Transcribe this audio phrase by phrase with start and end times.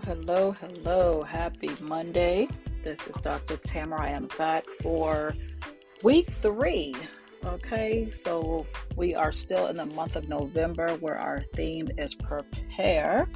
[0.00, 1.22] Hello, hello.
[1.22, 2.48] Happy Monday.
[2.82, 3.58] This is Dr.
[3.58, 4.06] Tamara.
[4.06, 5.34] I am back for
[6.02, 6.94] week three.
[7.44, 8.66] Okay, so
[8.96, 13.28] we are still in the month of November where our theme is prepare.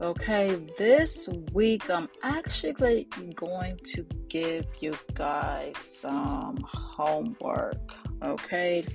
[0.00, 7.94] Okay, this week I'm actually going to give you guys some homework.
[8.22, 8.86] Okay,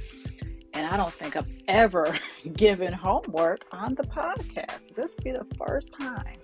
[0.73, 2.17] and I don't think I've ever
[2.53, 4.95] given homework on the podcast.
[4.95, 6.37] This will be the first time.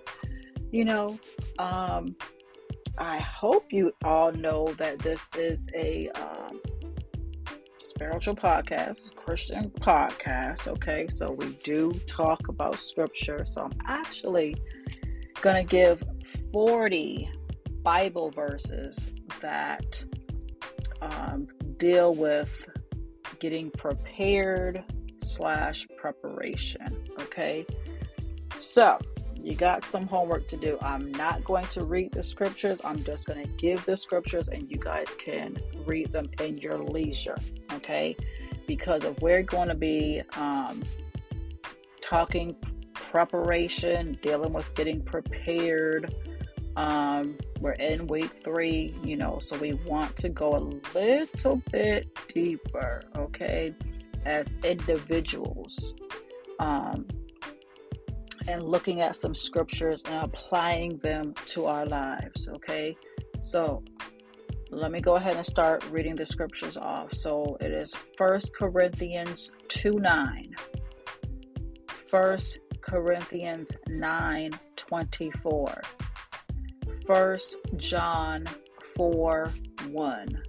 [0.70, 1.18] You know,
[1.58, 2.14] um,
[2.98, 6.60] I hope you all know that this is a um,
[7.78, 10.68] spiritual podcast, Christian podcast.
[10.68, 13.44] Okay, so we do talk about scripture.
[13.46, 14.54] So I'm actually
[15.42, 16.02] to give
[16.52, 17.28] 40
[17.82, 19.10] Bible verses
[19.40, 20.04] that
[21.00, 21.48] um,
[21.78, 22.68] deal with
[23.38, 24.84] getting prepared
[25.22, 27.08] slash preparation.
[27.20, 27.64] Okay.
[28.58, 28.98] So
[29.44, 30.78] you got some homework to do.
[30.82, 32.80] I'm not going to read the scriptures.
[32.84, 36.78] I'm just going to give the scriptures and you guys can read them in your
[36.78, 37.36] leisure.
[37.72, 38.16] Okay.
[38.66, 40.82] Because of we're going to be um,
[42.00, 42.54] talking
[42.94, 46.14] preparation, dealing with getting prepared.
[46.76, 50.62] Um, we're in week three, you know, so we want to go a
[50.96, 53.74] little bit deeper, okay,
[54.24, 55.96] as individuals.
[56.58, 57.06] Um,
[58.48, 62.96] and looking at some scriptures and applying them to our lives, okay?
[63.40, 63.82] So
[64.70, 67.12] let me go ahead and start reading the scriptures off.
[67.12, 70.54] So it is First Corinthians 2 9.
[72.10, 72.38] 1
[72.80, 75.82] Corinthians 9 24.
[77.06, 78.46] First John
[78.96, 79.50] 4
[79.88, 80.42] 1.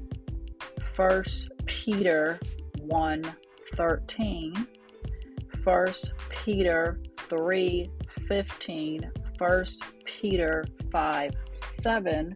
[0.93, 2.39] First Peter
[2.79, 3.35] 1
[3.75, 4.67] 13.
[5.63, 6.99] First Peter
[7.31, 7.89] 3
[8.27, 9.09] 15.
[9.37, 12.35] First Peter 5 7.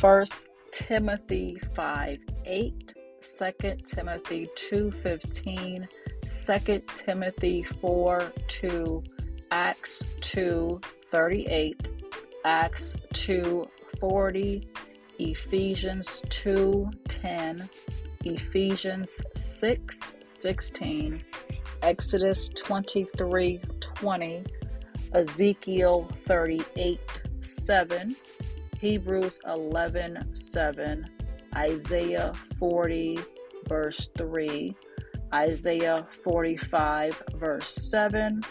[0.00, 2.94] First Timothy 5 8.
[3.20, 5.88] 2 Timothy 2 15.
[6.20, 9.04] 2 Timothy 4 2.
[9.52, 10.80] Acts 2
[11.12, 11.88] 38.
[12.44, 14.68] Acts 2:40,
[15.18, 17.68] Ephesians 2:10,
[18.24, 21.22] Ephesians 6:16,
[21.86, 24.44] Exodus 23:20,
[25.14, 27.00] Ezekiel 38
[27.40, 28.16] 7,
[28.80, 31.04] Hebrews 11:7,
[31.54, 33.20] Isaiah 40
[33.68, 34.74] verse 3,
[35.32, 38.42] Isaiah 45 verse 7,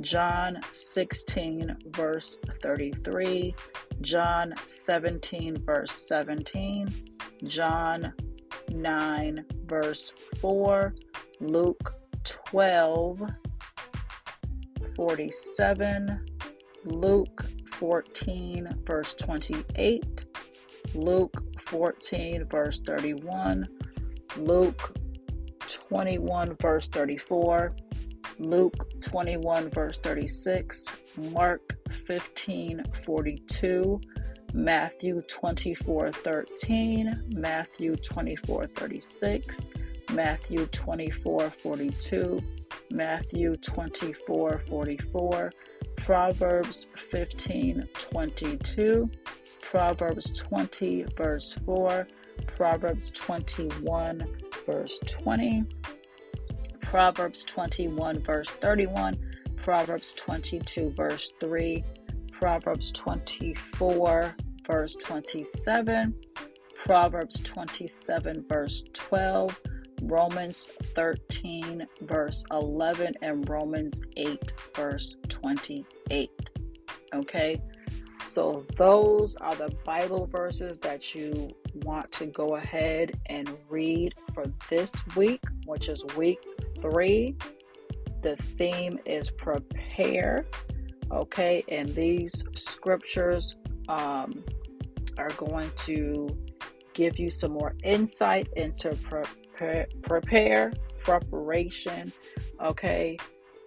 [0.00, 3.54] John 16, verse 33,
[4.00, 6.88] John 17, verse 17,
[7.44, 8.12] John
[8.72, 10.92] 9, verse 4,
[11.40, 13.22] Luke 12,
[14.96, 16.20] 47,
[16.84, 20.24] Luke 14, verse 28,
[20.94, 23.66] Luke 14, verse 31,
[24.36, 24.96] Luke
[25.68, 27.74] 21, verse 34,
[28.38, 30.92] Luke 21, verse 36,
[31.32, 34.00] Mark 15, 42,
[34.52, 39.68] Matthew 24, 13, Matthew 24, 36,
[40.14, 42.40] Matthew 24, 42,
[42.92, 45.52] Matthew 24, 44,
[45.96, 49.10] Proverbs 15, 22,
[49.60, 52.06] Proverbs 20, verse 4,
[52.46, 54.24] Proverbs 21,
[54.64, 55.64] verse 20,
[56.80, 59.18] Proverbs 21, verse 31,
[59.56, 61.82] Proverbs 22, verse 3,
[62.30, 66.14] Proverbs 24, verse 27,
[66.76, 69.58] Proverbs 27, verse 12,
[70.08, 76.30] Romans 13, verse 11, and Romans 8, verse 28.
[77.14, 77.60] Okay?
[78.26, 81.50] So, those are the Bible verses that you
[81.82, 86.38] want to go ahead and read for this week, which is week
[86.80, 87.36] three.
[88.22, 90.46] The theme is prepare.
[91.12, 93.56] Okay, and these scriptures
[93.88, 94.42] um,
[95.18, 96.28] are going to
[96.94, 98.94] give you some more insight into
[99.54, 102.12] prepare, preparation.
[102.60, 103.16] Okay,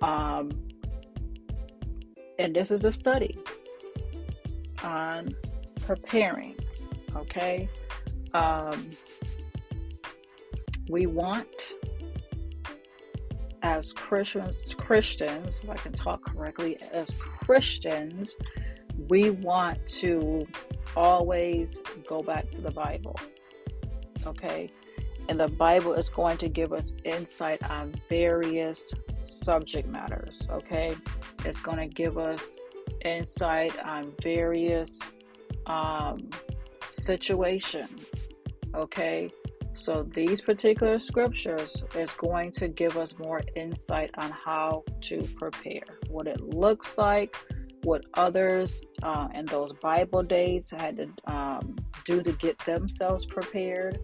[0.02, 0.50] um,
[2.40, 3.38] and this is a study
[4.84, 5.36] on
[5.86, 6.56] preparing.
[7.16, 7.70] Okay,
[8.34, 8.92] um,
[10.90, 11.74] we want
[13.64, 18.36] as Christians, Christians, if I can talk correctly, as Christians,
[19.10, 20.48] we want to
[20.96, 23.20] always go back to the Bible.
[24.26, 24.72] Okay?
[25.30, 28.94] And the Bible is going to give us insight on various
[29.24, 30.48] subject matters.
[30.52, 30.96] Okay?
[31.46, 32.60] It's going to give us
[33.04, 35.02] insight on various
[35.66, 36.30] um,
[36.90, 38.28] situations.
[38.76, 39.30] Okay,
[39.74, 45.84] so these particular scriptures is going to give us more insight on how to prepare,
[46.10, 47.36] what it looks like,
[47.84, 51.76] what others uh, in those Bible days had to um,
[52.06, 54.00] do to get themselves prepared.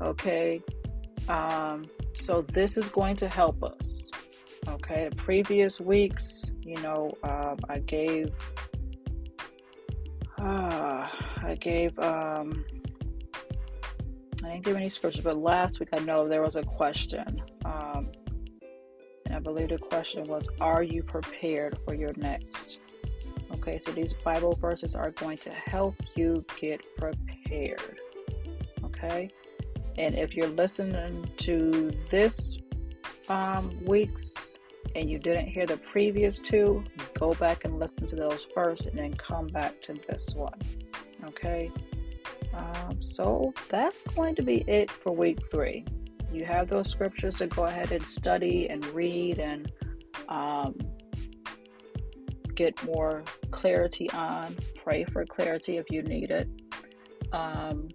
[0.00, 0.62] Okay,
[1.28, 1.84] um,
[2.14, 4.10] so this is going to help us.
[4.68, 8.32] Okay, the previous weeks, you know, um, I gave,
[10.40, 11.08] uh,
[11.42, 12.64] I gave, um,
[14.44, 17.42] I didn't give any scripture, but last week I know there was a question.
[17.64, 18.10] Um,
[19.26, 22.80] and I believe the question was, Are you prepared for your next?
[23.54, 27.98] Okay, so these Bible verses are going to help you get prepared.
[28.84, 29.28] Okay,
[29.98, 32.58] and if you're listening to this
[33.28, 34.58] um, week's
[34.94, 36.84] and you didn't hear the previous two,
[37.14, 40.58] go back and listen to those first and then come back to this one.
[41.24, 41.70] Okay,
[42.52, 45.84] um, so that's going to be it for week three.
[46.32, 49.70] You have those scriptures to go ahead and study and read and
[50.28, 50.78] um,
[52.54, 54.56] get more clarity on.
[54.82, 56.48] Pray for clarity if you need it.
[57.32, 57.88] Um,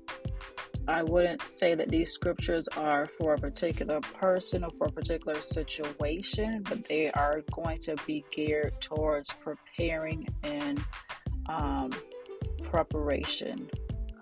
[0.87, 5.41] I wouldn't say that these scriptures are for a particular person or for a particular
[5.41, 10.81] situation, but they are going to be geared towards preparing and
[11.49, 11.91] um,
[12.63, 13.69] preparation,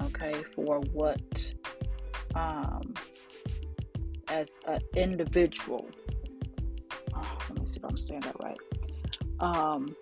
[0.03, 1.53] okay, for what,
[2.33, 2.95] um,
[4.27, 5.87] as an individual,
[7.13, 8.57] oh, let me see if I'm saying that right.
[9.39, 9.95] Um,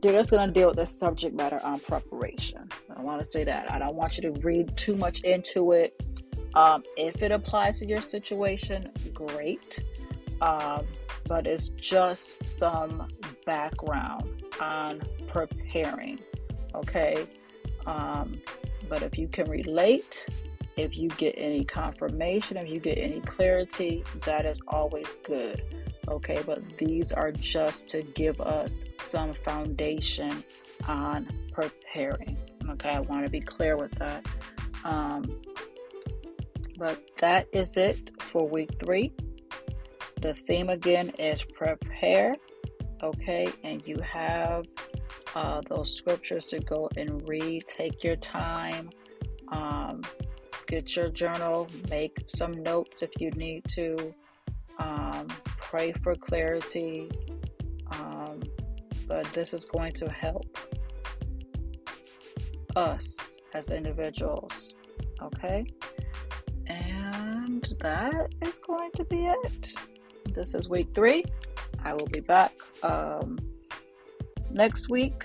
[0.00, 2.70] they're just going to deal with the subject matter on preparation.
[2.96, 3.70] I want to say that.
[3.70, 6.02] I don't want you to read too much into it.
[6.54, 9.84] Um, if it applies to your situation, great.
[10.40, 10.86] Um,
[11.28, 13.08] but it's just some
[13.44, 16.20] background on preparing.
[16.74, 17.26] Okay.
[17.86, 18.40] Um,
[18.88, 20.26] but if you can relate,
[20.76, 25.62] if you get any confirmation, if you get any clarity, that is always good
[26.08, 26.42] okay?
[26.44, 30.44] But these are just to give us some foundation
[30.86, 32.36] on preparing,
[32.70, 32.90] okay?
[32.90, 34.26] I want to be clear with that.
[34.84, 35.40] Um,
[36.78, 39.12] but that is it for week three.
[40.20, 42.36] The theme again is prepare,
[43.02, 43.48] okay?
[43.64, 44.66] And you have
[45.34, 47.66] uh, those scriptures to go and read.
[47.66, 48.90] Take your time.
[49.48, 50.02] Um,
[50.66, 54.14] get your journal, make some notes if you need to.
[54.78, 57.10] Um, pray for clarity.
[57.90, 58.42] Um,
[59.06, 60.58] but this is going to help
[62.76, 64.74] us as individuals.
[65.22, 65.66] Okay?
[66.66, 69.72] And that is going to be it.
[70.32, 71.24] This is week three.
[71.84, 72.52] I will be back
[72.82, 73.38] um,
[74.50, 75.24] next week,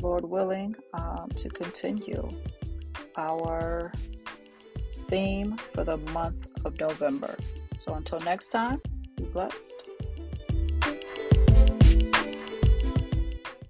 [0.00, 2.28] Lord willing, um, to continue
[3.16, 3.92] our
[5.08, 7.36] theme for the month of November.
[7.76, 8.80] So until next time,
[9.16, 9.83] be blessed.